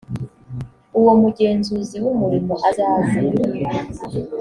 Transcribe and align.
uwo 0.99 1.11
mugenzuzi 1.21 1.97
w’ 2.03 2.05
umurimo 2.13 2.53
azaze. 2.69 3.17